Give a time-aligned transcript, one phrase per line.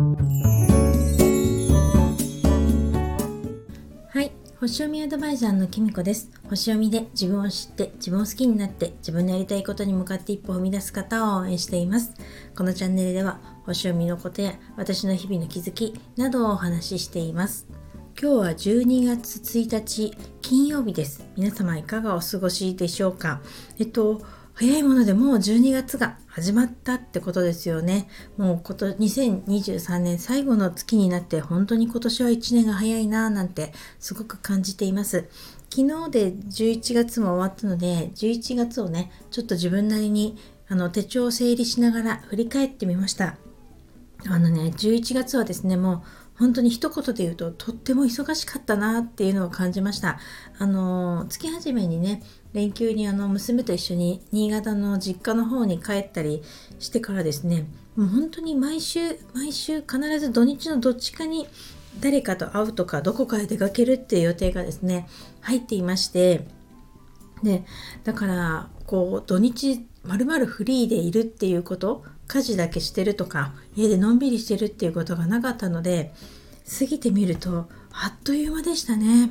[0.00, 0.06] は
[4.22, 6.30] い星読みアドバイザーのきみこです。
[6.48, 12.14] 星読みで自分を知って自分を好きになって自分のやりたいことに向かって一歩踏み出す方を応援しています。
[12.56, 17.66] このチャンネルでは星読みのことや私の日々の気づきなどをお話ししています。
[18.18, 21.26] 今日は12月1日金曜日です。
[21.36, 23.42] 皆様いかがお過ごしでしょうか？
[23.78, 24.22] えっと
[24.60, 28.08] 早いものでもう12月が始まったってことですよね。
[28.36, 35.30] もうこと2023年最後の月になって本当に今年は1年が早いなぁなんてすごく感じています。
[35.74, 40.36] 昨日で11月も終わったので11月をねちょっと自分なりに
[40.68, 43.36] あの手帳を整理しながら振り返ってみました。
[44.26, 46.02] あのね11月はですねもう
[46.38, 50.18] 本当に一言で言うととっても忙しかったなっていうのを感じました。
[50.58, 56.42] あの月始めにね連休にあの娘と一緒に新潟の実家の方に帰ったり
[56.78, 61.46] してからですねもう本当に毎週毎週必ず土日のどっちかに
[62.00, 65.08] 誰かと会うとかどこかへ出かけるっていう予定がですね
[65.40, 66.46] 入っていまして
[67.42, 67.64] で
[68.04, 76.12] だからこう土日まるまるフリーでいるっていうこと家事だけしてるとか家でのんびりしてるっていうことがなかったので
[76.78, 79.30] 過ぎてみるとあっという間でしたね。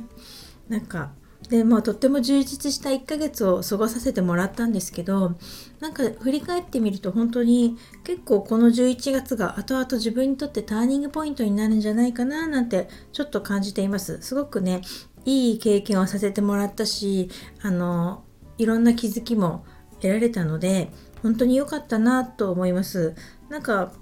[0.68, 1.12] なんか
[1.48, 5.36] でまあとっても充実した1ヶ月を過ごさせてもらったんですけど
[5.80, 14.20] なんか振り返ってみると本当に結構この11月が後々自分にとってターニングポイントになるんじゃないかななんてちょっと感じています。
[14.20, 14.82] すごくね
[15.24, 17.30] いい経験をさせてもらったし
[17.62, 18.22] あの
[18.58, 19.64] いろんな気づきも
[20.00, 20.90] 得られたので
[21.22, 23.14] 本当に良かったなと思います。
[23.48, 23.92] なんか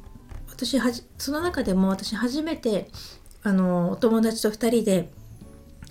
[0.49, 2.91] 私はその中でも私初めて
[3.43, 5.11] あのお友達と2人で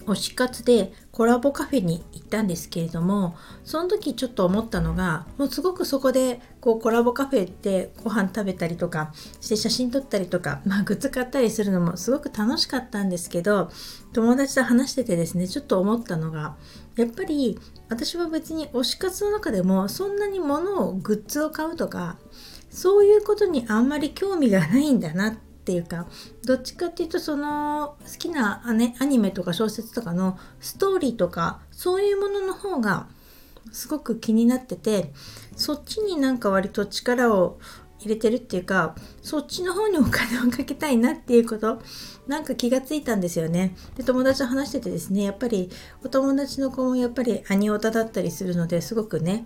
[0.07, 13.69] 推し活でコラボカフェに行ったんですけれどもその時ちょっと思ったのがもうすごくそこでこうコラボカフェでご飯食べたりとかして写真撮ったりとか、まあ、グッズ買ったりするのもすごく楽しかったんですけど
[14.13, 16.55] 友達と話しててですねちょっと思ったのが
[16.95, 17.59] やっぱり
[17.89, 22.17] 私は別に推し活の中でもそんなに物をグッズを買うとか
[22.69, 26.07] そういうことにあんまり興味がないんだなってっていうか
[26.45, 33.07] どっちかっていうとその好きなア,、アニメとか小説とかのストーリーとかそういうものの方が
[33.73, 35.11] すごく気になってて
[35.57, 37.59] そっちになんか割と力を
[37.99, 41.81] 入れてるっていうかそっちの方にお金をかけたいなっていうこと
[42.27, 43.75] なんか気がついたんですよね。
[43.97, 45.69] で友達と話しててですねやっぱり
[46.01, 49.45] お友達の子もやっぱりアニオタだったりするのですごくね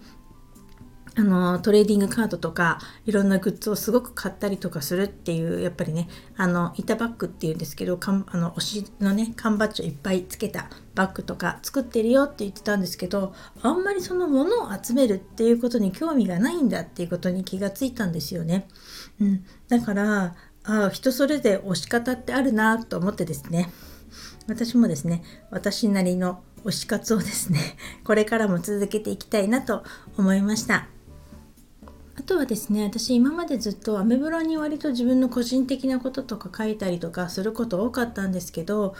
[1.15, 6.07] あのトレーディングカードとかいろんなグッズをすごく買ったりとかするっていうやっぱりね
[6.37, 18.67] あの板バッグっていうんですけどかんあの推しのね缶バッジをいっぱいつけたバッグとか作ってるよって言ってたんですけどあんまりそのものを集めるっていうことに興味がないんだっていうことに気がついたんですよね。
[19.19, 23.69] うん、だからあ人それぞれ推し方ってあるなと思ってですね
[24.47, 27.59] 私もですね私なりの推し活をですね
[28.05, 29.83] これからも続けていきたいなと
[30.17, 31.00] 思いました。
[32.21, 38.93] あとはですね私今までずっとアメブロに割と自分の個人的なこととか書いたりとかすること多かったんですけど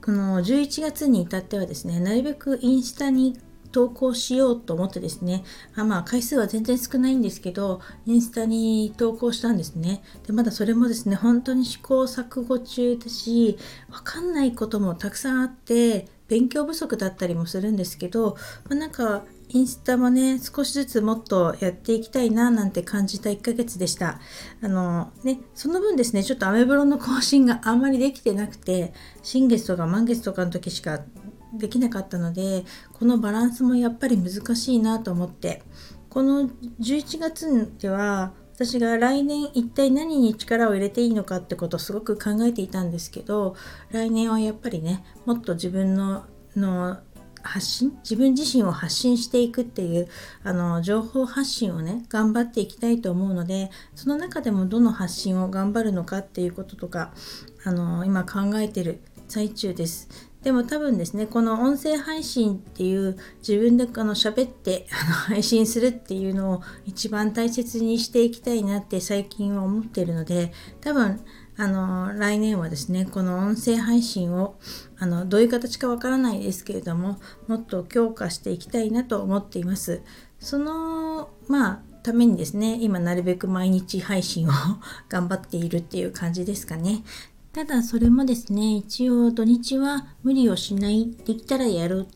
[0.00, 3.36] この11月に至ってはですねなるべくインスタに
[3.72, 13.58] 投稿しようと思ってですねあまあ回数は全然少ないんですけどインスタに投稿したんですねでまだそれもですね本当に試行錯誤中だし
[13.90, 18.36] わかんないこともたくさんあって勉強不足だったりもするんですけど、
[18.68, 24.20] まあ、なんかインスタもね、少しずつもっとやっていきたいななんて感じた1ヶ月でした。
[24.60, 28.92] あのね、その分ですね、ちょっとアメブロの更新があんまりできてなくて、
[29.22, 31.00] 新月とか満月とかの時しか
[31.52, 35.62] できなかったので、このバランスもやっぱり難しいなと思って、
[36.10, 36.48] この
[36.80, 43.54] 11月では、私が来年一体何に力を入れていいのかってことをすごく考えていたんですけど
[43.92, 46.24] 来年はやっぱりねもっと自分の
[46.56, 46.98] の
[47.42, 50.08] 発信自分自身を発信していくっていう
[50.42, 57.12] あの情報発信をね頑張っていきたいと思うのでその中でもどの発信を頑張るのかっていうこととか
[57.64, 60.27] あの今考えてる最中です。
[60.42, 64.86] でも多分ですねこの音声配信っていう自分であの喋って
[65.26, 71.20] 配信するっていうのを一番大切にしていきたいなって最近は思ってるので多分
[71.56, 74.56] あの来年はですねこの音声配信を
[74.96, 77.18] あのどういう形かわからないですけれども
[77.48, 80.02] もっと強化していきたいなと思っています。
[80.38, 84.52] そのまあためにですね今なるべく毎日配信を
[85.10, 87.02] 頑張っているっていう感じですかね。
[87.52, 92.06] ただそれもですね一応土日は無理をしないできたらやる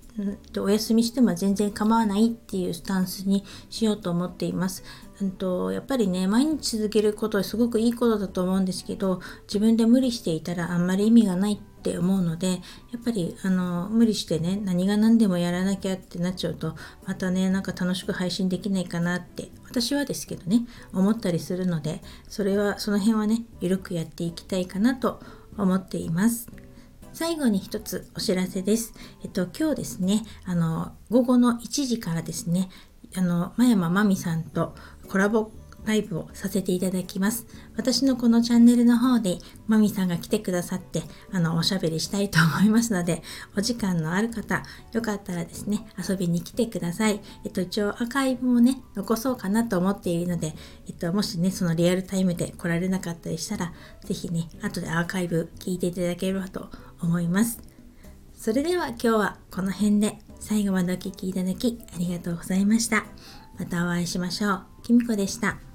[0.58, 4.84] お休みしても全然構わないっていうスタンスにしようと思っています。
[5.38, 12.56] と、やっぱりね毎日続けることはすごくいいことだと思うんですけど自分で無理していたらあんまり意味がないっって思うのでや
[12.96, 16.76] っぱりあの無理してね何が何でもやらなきゃってなっちゃうと
[17.06, 20.61] またねなんか楽しく配信できないかなって私はですけどね
[20.93, 25.20] 思ったりするのでそれはその辺はね緩くやっていきたいかなと
[25.58, 26.49] 思っています。
[27.12, 28.94] 最後に一つお知らせです。
[29.23, 32.70] えっと、今日ですね、あの、午後の1時からですね、
[33.14, 34.75] あの、真山真美さんと
[35.11, 35.50] コラボ
[35.84, 37.46] ライブをさせていただきます。
[37.76, 41.02] 私のこのチャンネルの方で、まみさんが来てくださって、
[41.32, 43.23] あの、おしゃべりしたいと思いますので、
[43.56, 44.62] お時間のある方、
[44.93, 47.20] よかったらですね、遊びに来てください。
[47.44, 50.55] えっと、一応アーカイブもね、残そうかなと思っているので、
[50.87, 53.73] えっと、もしね、そのリアルタイムで来られなかったりしたら、
[54.05, 56.70] ぜひね、後でアーカイブ聞いていただければと
[57.00, 57.61] 思います。
[58.43, 63.05] それでは今日はこの辺で最後までお聴きいただきありがとうございました。
[63.56, 64.62] またお会いしましょう。
[64.82, 65.72] きみこでした。